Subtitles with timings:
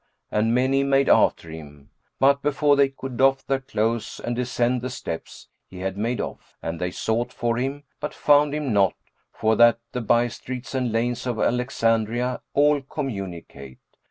[0.31, 4.89] and many made after him; but before they could doff their clothes and descend the
[4.89, 8.95] steps, he had made off; and they sought for him, but found him not;
[9.31, 13.77] for that the by streets and lanes of Alexandria all communicate.